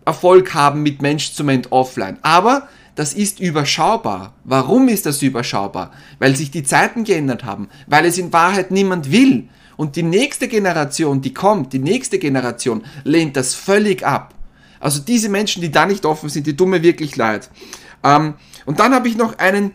Erfolg 0.05 0.55
haben 0.55 0.83
mit 0.83 1.01
Mensch 1.03 1.33
zu 1.33 1.45
Mensch 1.45 1.69
offline, 1.71 2.19
aber 2.23 2.69
das 2.95 3.15
ist 3.15 3.41
überschaubar. 3.41 4.35
Warum 4.45 4.89
ist 4.89 5.07
das 5.07 5.23
überschaubar? 5.23 5.93
Weil 6.19 6.37
sich 6.37 6.51
die 6.51 6.63
Zeiten 6.63 7.05
geändert 7.05 7.45
haben, 7.45 7.69
weil 7.87 8.05
es 8.05 8.19
in 8.19 8.33
Wahrheit 8.33 8.71
niemand 8.71 9.11
will. 9.11 9.49
Und 9.77 9.97
die 9.97 10.03
nächste 10.03 10.49
Generation, 10.49 11.23
die 11.23 11.33
kommt, 11.33 11.73
die 11.73 11.79
nächste 11.79 12.19
Generation 12.19 12.85
lehnt 13.05 13.37
das 13.37 13.55
völlig 13.55 14.05
ab. 14.05 14.35
Also 14.79 15.01
diese 15.01 15.29
Menschen, 15.29 15.63
die 15.63 15.71
da 15.71 15.87
nicht 15.87 16.05
offen 16.05 16.29
sind, 16.29 16.47
die 16.47 16.57
tun 16.57 16.71
mir 16.71 16.83
wirklich 16.83 17.17
leid. 17.17 17.49
Ähm, 18.05 18.35
und 18.67 18.81
dann 18.81 18.95
habe 18.95 19.09
ich 19.09 19.17
noch 19.17 19.39
einen 19.39 19.73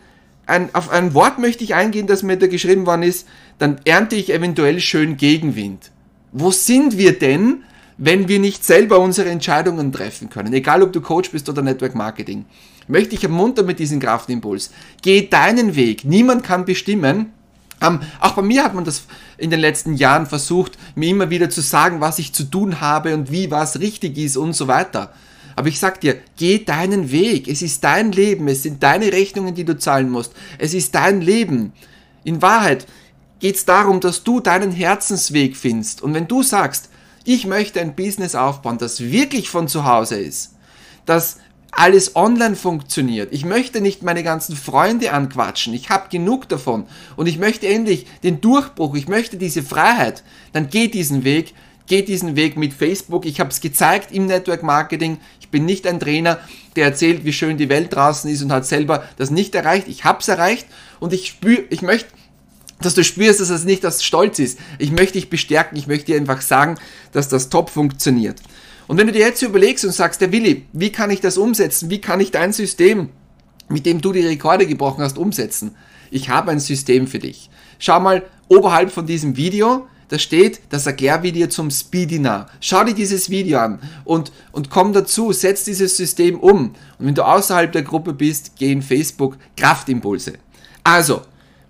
ein, 0.48 0.74
auf 0.74 0.90
ein 0.90 1.14
Wort 1.14 1.38
möchte 1.38 1.64
ich 1.64 1.74
eingehen, 1.74 2.06
das 2.06 2.22
mir 2.22 2.36
da 2.36 2.46
geschrieben 2.46 2.86
worden 2.86 3.02
ist, 3.02 3.26
dann 3.58 3.80
ernte 3.84 4.16
ich 4.16 4.32
eventuell 4.32 4.80
schön 4.80 5.16
Gegenwind. 5.16 5.90
Wo 6.32 6.50
sind 6.50 6.98
wir 6.98 7.18
denn, 7.18 7.64
wenn 7.96 8.28
wir 8.28 8.38
nicht 8.38 8.64
selber 8.64 9.00
unsere 9.00 9.30
Entscheidungen 9.30 9.92
treffen 9.92 10.30
können? 10.30 10.52
Egal, 10.52 10.82
ob 10.82 10.92
du 10.92 11.00
Coach 11.00 11.30
bist 11.30 11.48
oder 11.48 11.62
Network 11.62 11.94
Marketing. 11.94 12.44
Möchte 12.86 13.14
ich 13.14 13.22
ermuntern 13.22 13.66
mit 13.66 13.78
diesem 13.78 14.00
Kraftimpuls. 14.00 14.70
Geh 15.02 15.28
deinen 15.28 15.76
Weg. 15.76 16.04
Niemand 16.04 16.42
kann 16.44 16.64
bestimmen, 16.64 17.32
ähm, 17.80 18.00
auch 18.20 18.32
bei 18.32 18.42
mir 18.42 18.64
hat 18.64 18.74
man 18.74 18.84
das 18.84 19.04
in 19.36 19.50
den 19.50 19.60
letzten 19.60 19.94
Jahren 19.94 20.26
versucht, 20.26 20.78
mir 20.94 21.10
immer 21.10 21.30
wieder 21.30 21.48
zu 21.48 21.60
sagen, 21.60 22.00
was 22.00 22.18
ich 22.18 22.32
zu 22.32 22.44
tun 22.44 22.80
habe 22.80 23.14
und 23.14 23.30
wie 23.30 23.50
was 23.50 23.78
richtig 23.78 24.18
ist 24.18 24.36
und 24.36 24.54
so 24.54 24.66
weiter. 24.66 25.12
Aber 25.58 25.66
ich 25.66 25.80
sag 25.80 26.00
dir, 26.00 26.20
geh 26.36 26.64
deinen 26.64 27.10
Weg. 27.10 27.48
Es 27.48 27.62
ist 27.62 27.82
dein 27.82 28.12
Leben. 28.12 28.46
Es 28.46 28.62
sind 28.62 28.80
deine 28.80 29.12
Rechnungen, 29.12 29.56
die 29.56 29.64
du 29.64 29.76
zahlen 29.76 30.08
musst. 30.08 30.32
Es 30.56 30.72
ist 30.72 30.94
dein 30.94 31.20
Leben. 31.20 31.72
In 32.22 32.40
Wahrheit 32.42 32.86
geht 33.40 33.56
es 33.56 33.64
darum, 33.64 33.98
dass 33.98 34.22
du 34.22 34.38
deinen 34.38 34.70
Herzensweg 34.70 35.56
findest. 35.56 36.00
Und 36.00 36.14
wenn 36.14 36.28
du 36.28 36.44
sagst, 36.44 36.90
ich 37.24 37.44
möchte 37.44 37.80
ein 37.80 37.96
Business 37.96 38.36
aufbauen, 38.36 38.78
das 38.78 39.00
wirklich 39.00 39.50
von 39.50 39.66
zu 39.66 39.84
Hause 39.84 40.20
ist, 40.20 40.54
das 41.06 41.38
alles 41.72 42.14
online 42.14 42.54
funktioniert. 42.54 43.32
Ich 43.32 43.44
möchte 43.44 43.80
nicht 43.80 44.04
meine 44.04 44.22
ganzen 44.22 44.54
Freunde 44.54 45.12
anquatschen. 45.12 45.74
Ich 45.74 45.90
habe 45.90 46.08
genug 46.08 46.48
davon. 46.48 46.86
Und 47.16 47.26
ich 47.26 47.38
möchte 47.38 47.66
endlich 47.66 48.06
den 48.22 48.40
Durchbruch. 48.40 48.94
Ich 48.94 49.08
möchte 49.08 49.36
diese 49.36 49.64
Freiheit. 49.64 50.22
Dann 50.52 50.68
geh 50.70 50.86
diesen 50.86 51.24
Weg. 51.24 51.52
Geh 51.88 52.02
diesen 52.02 52.36
Weg 52.36 52.58
mit 52.58 52.74
Facebook. 52.74 53.24
Ich 53.24 53.40
habe 53.40 53.50
es 53.50 53.60
gezeigt 53.60 54.12
im 54.12 54.26
Network 54.26 54.62
Marketing. 54.62 55.18
Ich 55.40 55.48
bin 55.48 55.64
nicht 55.64 55.86
ein 55.86 55.98
Trainer, 55.98 56.38
der 56.76 56.84
erzählt, 56.84 57.24
wie 57.24 57.32
schön 57.32 57.56
die 57.56 57.70
Welt 57.70 57.94
draußen 57.94 58.30
ist 58.30 58.42
und 58.42 58.52
hat 58.52 58.66
selber 58.66 59.04
das 59.16 59.30
nicht 59.30 59.54
erreicht. 59.54 59.88
Ich 59.88 60.04
habe 60.04 60.20
es 60.20 60.28
erreicht 60.28 60.66
und 61.00 61.14
ich 61.14 61.28
spüre, 61.28 61.64
ich 61.70 61.82
möchte 61.82 62.06
dass 62.80 62.94
du 62.94 63.02
spürst, 63.02 63.40
dass 63.40 63.50
es 63.50 63.64
nicht 63.64 63.82
das 63.82 64.04
Stolz 64.04 64.38
ist. 64.38 64.58
Ich 64.78 64.92
möchte 64.92 65.14
dich 65.14 65.28
bestärken, 65.28 65.76
ich 65.76 65.88
möchte 65.88 66.06
dir 66.06 66.16
einfach 66.16 66.40
sagen, 66.42 66.76
dass 67.10 67.28
das 67.28 67.48
top 67.48 67.70
funktioniert. 67.70 68.40
Und 68.86 68.98
wenn 68.98 69.08
du 69.08 69.12
dir 69.12 69.26
jetzt 69.26 69.42
überlegst 69.42 69.84
und 69.84 69.90
sagst, 69.90 70.20
der 70.20 70.30
Willi, 70.30 70.64
wie 70.72 70.92
kann 70.92 71.10
ich 71.10 71.20
das 71.20 71.38
umsetzen? 71.38 71.90
Wie 71.90 72.00
kann 72.00 72.20
ich 72.20 72.30
dein 72.30 72.52
System, 72.52 73.08
mit 73.68 73.84
dem 73.84 74.00
du 74.00 74.12
die 74.12 74.24
Rekorde 74.24 74.66
gebrochen 74.66 75.02
hast, 75.02 75.18
umsetzen? 75.18 75.74
Ich 76.10 76.28
habe 76.28 76.52
ein 76.52 76.60
System 76.60 77.08
für 77.08 77.18
dich. 77.18 77.50
Schau 77.80 77.98
mal 77.98 78.22
oberhalb 78.48 78.92
von 78.92 79.06
diesem 79.06 79.36
Video, 79.36 79.88
da 80.08 80.18
steht 80.18 80.60
das 80.70 80.86
Erklärvideo 80.86 81.48
zum 81.48 81.70
Speedinar. 81.70 82.48
Schau 82.60 82.84
dir 82.84 82.94
dieses 82.94 83.28
Video 83.30 83.58
an 83.58 83.78
und, 84.04 84.32
und 84.52 84.70
komm 84.70 84.92
dazu, 84.92 85.32
setz 85.32 85.64
dieses 85.64 85.96
System 85.96 86.40
um. 86.40 86.74
Und 86.98 87.06
wenn 87.06 87.14
du 87.14 87.26
außerhalb 87.26 87.70
der 87.70 87.82
Gruppe 87.82 88.14
bist, 88.14 88.52
geh 88.56 88.72
in 88.72 88.82
Facebook 88.82 89.36
Kraftimpulse. 89.56 90.34
Also, 90.82 91.22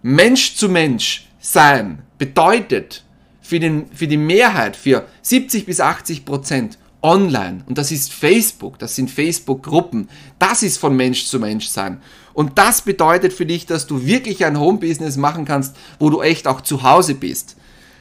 Mensch 0.02 0.54
zu 0.54 0.68
Mensch 0.68 1.28
sein 1.40 2.02
bedeutet 2.18 3.04
für, 3.40 3.58
den, 3.58 3.86
für 3.92 4.06
die 4.06 4.16
Mehrheit, 4.16 4.76
für 4.76 5.06
70 5.22 5.66
bis 5.66 5.80
80 5.80 6.24
Prozent 6.24 6.78
online. 7.02 7.62
Und 7.66 7.78
das 7.78 7.90
ist 7.90 8.12
Facebook, 8.12 8.78
das 8.78 8.94
sind 8.94 9.10
Facebook-Gruppen. 9.10 10.08
Das 10.38 10.62
ist 10.62 10.78
von 10.78 10.96
Mensch 10.96 11.26
zu 11.26 11.38
Mensch 11.40 11.66
sein. 11.68 12.00
Und 12.34 12.58
das 12.58 12.82
bedeutet 12.82 13.32
für 13.32 13.46
dich, 13.46 13.66
dass 13.66 13.86
du 13.86 14.04
wirklich 14.04 14.44
ein 14.44 14.58
Home-Business 14.58 15.16
machen 15.16 15.44
kannst, 15.44 15.76
wo 15.98 16.10
du 16.10 16.20
echt 16.22 16.46
auch 16.46 16.60
zu 16.60 16.82
Hause 16.82 17.14
bist. 17.14 17.56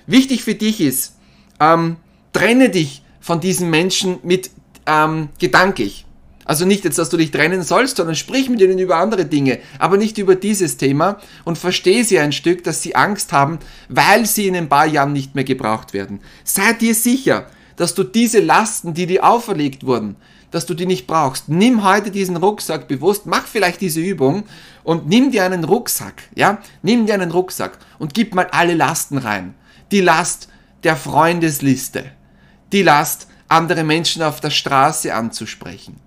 Wichtig 0.08 0.44
für 0.44 0.56
dich 0.56 0.82
ist, 0.82 1.16
ähm, 1.60 1.98
trenne 2.34 2.70
dich 2.70 3.04
von 3.20 3.40
diesen 3.40 3.70
Menschen 3.70 4.20
mit 4.24 4.50
ähm, 4.86 5.30
gedanklich. 5.38 6.06
Also 6.46 6.66
nicht 6.66 6.86
jetzt, 6.86 6.98
dass 6.98 7.10
du 7.10 7.18
dich 7.18 7.32
trennen 7.32 7.62
sollst, 7.62 7.98
sondern 7.98 8.16
sprich 8.16 8.50
mit 8.50 8.62
ihnen 8.62 8.80
über 8.80 8.96
andere 8.96 9.26
Dinge, 9.26 9.60
aber 9.80 9.98
nicht 9.98 10.18
über 10.18 10.36
dieses 10.36 10.78
Thema 10.78 11.20
und 11.44 11.58
verstehe 11.58 12.06
sie 12.06 12.20
ein 12.20 12.32
Stück, 12.32 12.64
dass 12.64 12.82
sie 12.82 12.96
Angst 12.96 13.34
haben, 13.34 13.60
weil 13.90 14.26
sie 14.26 14.48
in 14.48 14.56
ein 14.56 14.70
paar 14.70 14.86
Jahren 14.86 15.12
nicht 15.12 15.36
mehr 15.36 15.44
gebraucht 15.44 15.94
werden. 15.94 16.22
Sei 16.46 16.72
dir 16.72 16.96
sicher, 16.96 17.48
dass 17.76 17.96
du 17.96 18.04
diese 18.04 18.40
Lasten, 18.40 18.94
die 18.94 19.08
dir 19.08 19.26
auferlegt 19.26 19.86
wurden, 19.86 20.16
dass 20.52 20.66
du 20.66 20.74
die 20.74 20.86
nicht 20.86 21.06
brauchst. 21.06 21.50
Nimm 21.50 21.84
heute 21.84 22.12
diesen 22.12 22.38
Rucksack 22.38 22.88
bewusst, 22.88 23.26
mach 23.26 23.46
vielleicht 23.46 23.82
diese 23.82 24.00
Übung 24.00 24.46
und 24.86 25.10
nimm 25.10 25.32
dir 25.32 25.44
einen 25.44 25.66
Rucksack, 25.66 26.24
ja? 26.34 26.60
Nimm 26.82 27.08
dir 27.08 27.16
einen 27.16 27.32
Rucksack 27.32 27.78
und 28.00 28.14
gib 28.14 28.34
mal 28.34 28.48
alle 28.52 28.74
Lasten 28.74 29.18
rein. 29.18 29.54
Die 29.92 30.02
Last 30.02 30.50
der 30.84 30.96
Freundesliste, 30.96 32.06
die 32.72 32.84
Last, 32.84 33.28
andere 33.48 33.84
Menschen 33.84 34.22
auf 34.22 34.42
der 34.42 34.50
Straße 34.50 35.14
anzusprechen, 35.14 36.00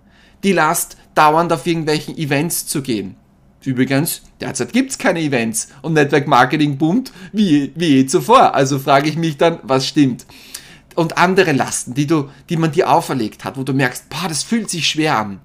die 0.42 0.52
Last, 0.52 0.96
dauernd 1.14 1.52
auf 1.52 1.66
irgendwelchen 1.66 2.16
Events 2.16 2.66
zu 2.66 2.82
gehen. 2.82 3.16
Übrigens, 3.64 4.22
derzeit 4.40 4.72
gibt's 4.72 4.96
keine 4.96 5.20
Events 5.20 5.68
und 5.82 5.94
Network 5.94 6.26
Marketing 6.26 6.78
boomt 6.78 7.12
wie, 7.32 7.72
wie 7.74 7.96
je 7.96 8.06
zuvor. 8.06 8.54
Also 8.54 8.78
frage 8.78 9.08
ich 9.08 9.16
mich 9.16 9.36
dann, 9.36 9.58
was 9.62 9.86
stimmt 9.86 10.24
und 10.94 11.18
andere 11.18 11.52
Lasten, 11.52 11.94
die, 11.94 12.06
du, 12.06 12.30
die 12.48 12.56
man 12.56 12.72
dir 12.72 12.90
auferlegt 12.90 13.44
hat, 13.44 13.56
wo 13.56 13.62
du 13.62 13.72
merkst, 13.72 14.08
boah, 14.08 14.28
das 14.28 14.42
fühlt 14.42 14.70
sich 14.70 14.86
schwer 14.86 15.18
an. 15.18 15.40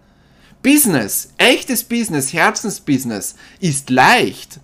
Business, 0.62 1.30
echtes 1.38 1.84
Business, 1.84 2.34
Herzensbusiness 2.34 3.36
ist 3.60 3.89
leicht. 3.89 4.60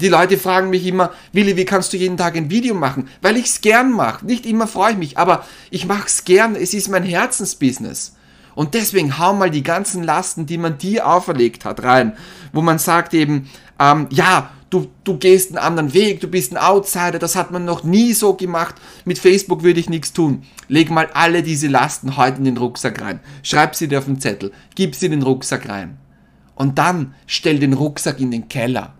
Die 0.00 0.08
Leute 0.08 0.38
fragen 0.38 0.70
mich 0.70 0.86
immer, 0.86 1.12
Willi, 1.32 1.56
wie 1.56 1.64
kannst 1.64 1.92
du 1.92 1.96
jeden 1.96 2.16
Tag 2.16 2.36
ein 2.36 2.50
Video 2.50 2.74
machen? 2.74 3.08
Weil 3.20 3.36
ich 3.36 3.46
es 3.46 3.60
gern 3.60 3.92
mache. 3.92 4.24
Nicht 4.24 4.46
immer 4.46 4.66
freue 4.66 4.92
ich 4.92 4.98
mich, 4.98 5.18
aber 5.18 5.44
ich 5.70 5.86
mache 5.86 6.06
es 6.06 6.24
gern. 6.24 6.56
Es 6.56 6.72
ist 6.72 6.88
mein 6.88 7.04
Herzensbusiness. 7.04 8.16
Und 8.54 8.74
deswegen 8.74 9.18
hau 9.18 9.34
mal 9.34 9.50
die 9.50 9.62
ganzen 9.62 10.02
Lasten, 10.02 10.46
die 10.46 10.58
man 10.58 10.78
dir 10.78 11.06
auferlegt 11.06 11.64
hat, 11.64 11.82
rein. 11.82 12.14
Wo 12.52 12.62
man 12.62 12.78
sagt 12.78 13.14
eben, 13.14 13.48
ähm, 13.78 14.06
ja, 14.10 14.50
du, 14.70 14.86
du 15.04 15.18
gehst 15.18 15.50
einen 15.50 15.58
anderen 15.58 15.94
Weg, 15.94 16.20
du 16.20 16.28
bist 16.28 16.52
ein 16.52 16.56
Outsider, 16.56 17.18
das 17.18 17.36
hat 17.36 17.50
man 17.50 17.64
noch 17.64 17.84
nie 17.84 18.12
so 18.12 18.34
gemacht. 18.34 18.76
Mit 19.04 19.18
Facebook 19.18 19.62
würde 19.62 19.80
ich 19.80 19.90
nichts 19.90 20.12
tun. 20.12 20.42
Leg 20.68 20.90
mal 20.90 21.08
alle 21.14 21.42
diese 21.42 21.68
Lasten 21.68 22.16
heute 22.16 22.38
in 22.38 22.44
den 22.44 22.56
Rucksack 22.56 23.00
rein. 23.02 23.20
Schreib 23.42 23.74
sie 23.74 23.88
dir 23.88 23.98
auf 23.98 24.06
den 24.06 24.20
Zettel, 24.20 24.52
gib 24.74 24.94
sie 24.94 25.06
in 25.06 25.12
den 25.12 25.22
Rucksack 25.22 25.68
rein. 25.68 25.98
Und 26.54 26.78
dann 26.78 27.14
stell 27.26 27.58
den 27.58 27.72
Rucksack 27.72 28.20
in 28.20 28.30
den 28.30 28.48
Keller. 28.48 28.94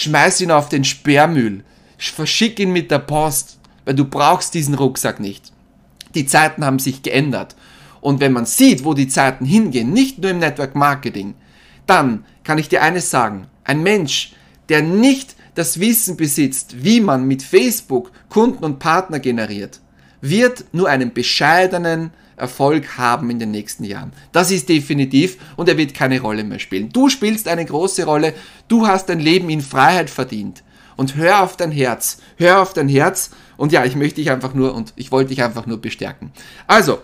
Schmeiß 0.00 0.40
ihn 0.40 0.50
auf 0.50 0.70
den 0.70 0.84
Sperrmüll. 0.84 1.62
Verschick 1.98 2.58
ihn 2.58 2.72
mit 2.72 2.90
der 2.90 3.00
Post, 3.00 3.58
weil 3.84 3.94
du 3.94 4.06
brauchst 4.06 4.54
diesen 4.54 4.72
Rucksack 4.72 5.20
nicht. 5.20 5.52
Die 6.14 6.24
Zeiten 6.24 6.64
haben 6.64 6.78
sich 6.78 7.02
geändert. 7.02 7.54
Und 8.00 8.18
wenn 8.18 8.32
man 8.32 8.46
sieht, 8.46 8.86
wo 8.86 8.94
die 8.94 9.08
Zeiten 9.08 9.44
hingehen, 9.44 9.92
nicht 9.92 10.18
nur 10.18 10.30
im 10.30 10.38
Network 10.38 10.74
Marketing, 10.74 11.34
dann 11.84 12.24
kann 12.44 12.56
ich 12.56 12.70
dir 12.70 12.80
eines 12.82 13.10
sagen. 13.10 13.48
Ein 13.62 13.82
Mensch, 13.82 14.32
der 14.70 14.80
nicht 14.80 15.36
das 15.54 15.80
Wissen 15.80 16.16
besitzt, 16.16 16.82
wie 16.82 17.02
man 17.02 17.28
mit 17.28 17.42
Facebook 17.42 18.10
Kunden 18.30 18.64
und 18.64 18.78
Partner 18.78 19.18
generiert, 19.18 19.80
wird 20.22 20.64
nur 20.72 20.88
einen 20.88 21.12
bescheidenen 21.12 22.10
Erfolg 22.40 22.98
haben 22.98 23.30
in 23.30 23.38
den 23.38 23.50
nächsten 23.50 23.84
Jahren. 23.84 24.12
Das 24.32 24.50
ist 24.50 24.68
definitiv 24.68 25.36
und 25.56 25.68
er 25.68 25.76
wird 25.76 25.94
keine 25.94 26.20
Rolle 26.20 26.42
mehr 26.42 26.58
spielen. 26.58 26.90
Du 26.90 27.08
spielst 27.08 27.46
eine 27.46 27.64
große 27.64 28.04
Rolle, 28.04 28.34
du 28.68 28.86
hast 28.86 29.08
dein 29.08 29.20
Leben 29.20 29.50
in 29.50 29.60
Freiheit 29.60 30.10
verdient. 30.10 30.62
Und 30.96 31.16
hör 31.16 31.42
auf 31.42 31.56
dein 31.56 31.70
Herz, 31.70 32.18
hör 32.36 32.60
auf 32.60 32.74
dein 32.74 32.88
Herz 32.88 33.30
und 33.56 33.72
ja, 33.72 33.84
ich 33.84 33.96
möchte 33.96 34.16
dich 34.16 34.30
einfach 34.30 34.52
nur 34.52 34.74
und 34.74 34.92
ich 34.96 35.12
wollte 35.12 35.30
dich 35.30 35.42
einfach 35.42 35.66
nur 35.66 35.80
bestärken. 35.80 36.32
Also, 36.66 36.98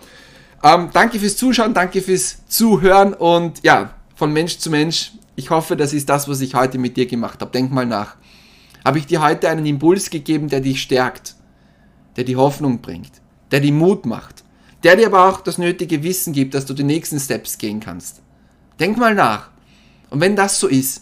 ähm, 0.63 0.89
danke 0.93 1.19
fürs 1.19 1.37
Zuschauen, 1.37 1.73
danke 1.73 2.01
fürs 2.01 2.45
Zuhören 2.47 3.13
und 3.13 3.63
ja, 3.63 3.91
von 4.15 4.33
Mensch 4.33 4.57
zu 4.59 4.69
Mensch 4.69 5.13
ich 5.37 5.51
hoffe, 5.51 5.77
das 5.77 5.93
ist 5.93 6.09
das, 6.09 6.27
was 6.27 6.41
ich 6.41 6.55
heute 6.55 6.79
mit 6.79 6.97
dir 6.97 7.05
gemacht 7.05 7.39
habe. 7.41 7.51
Denk 7.51 7.71
mal 7.71 7.85
nach. 7.85 8.15
Habe 8.83 8.97
ich 8.97 9.05
dir 9.05 9.21
heute 9.21 9.47
einen 9.49 9.67
Impuls 9.67 10.09
gegeben, 10.09 10.49
der 10.49 10.61
dich 10.61 10.81
stärkt, 10.81 11.35
der 12.15 12.23
die 12.23 12.35
Hoffnung 12.35 12.81
bringt, 12.81 13.11
der 13.51 13.59
die 13.59 13.71
Mut 13.71 14.07
macht, 14.07 14.43
der 14.87 14.95
dir 14.95 15.07
aber 15.07 15.27
auch 15.27 15.41
das 15.41 15.57
nötige 15.57 16.01
Wissen 16.01 16.31
gibt, 16.31 16.53
dass 16.53 16.65
du 16.65 16.73
die 16.73 16.81
nächsten 16.81 17.19
Steps 17.19 17.57
gehen 17.57 17.81
kannst. 17.81 18.21
Denk 18.79 18.95
mal 18.95 19.13
nach. 19.13 19.49
Und 20.09 20.21
wenn 20.21 20.37
das 20.37 20.61
so 20.61 20.69
ist, 20.69 21.01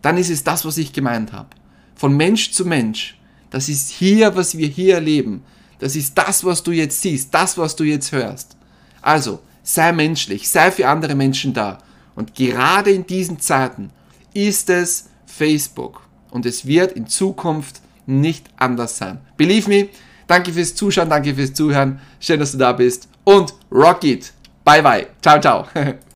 dann 0.00 0.16
ist 0.16 0.28
es 0.28 0.42
das, 0.42 0.64
was 0.64 0.76
ich 0.76 0.92
gemeint 0.92 1.32
habe. 1.32 1.50
Von 1.94 2.16
Mensch 2.16 2.50
zu 2.50 2.64
Mensch. 2.64 3.16
Das 3.50 3.68
ist 3.68 3.90
hier, 3.90 4.34
was 4.34 4.58
wir 4.58 4.66
hier 4.66 4.96
erleben. 4.96 5.44
Das 5.78 5.94
ist 5.94 6.18
das, 6.18 6.44
was 6.44 6.64
du 6.64 6.72
jetzt 6.72 7.00
siehst, 7.00 7.32
das, 7.32 7.56
was 7.56 7.76
du 7.76 7.84
jetzt 7.84 8.10
hörst. 8.10 8.56
Also, 9.02 9.38
sei 9.62 9.92
menschlich, 9.92 10.48
sei 10.48 10.72
für 10.72 10.88
andere 10.88 11.14
Menschen 11.14 11.54
da 11.54 11.78
und 12.16 12.34
gerade 12.34 12.90
in 12.90 13.06
diesen 13.06 13.38
Zeiten 13.38 13.90
ist 14.34 14.68
es 14.68 15.10
Facebook. 15.26 16.02
Und 16.32 16.44
es 16.44 16.66
wird 16.66 16.90
in 16.90 17.06
Zukunft 17.06 17.82
nicht 18.04 18.46
anders 18.56 18.98
sein. 18.98 19.20
Believe 19.36 19.68
me, 19.68 19.90
danke 20.26 20.52
fürs 20.52 20.74
Zuschauen, 20.74 21.08
danke 21.08 21.36
fürs 21.36 21.54
Zuhören. 21.54 22.00
Schön, 22.18 22.40
dass 22.40 22.50
du 22.50 22.58
da 22.58 22.72
bist. 22.72 23.11
Und 23.24 23.54
rock 23.70 24.04
it. 24.04 24.32
Bye 24.64 24.82
bye. 24.82 25.06
Ciao, 25.22 25.40
ciao. 25.40 25.66